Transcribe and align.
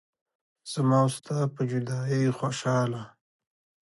زما 0.71 0.97
او 1.03 1.09
ستا 1.17 1.37
په 1.55 1.61
جدايۍ 1.71 2.25
خوشحاله 2.37 3.03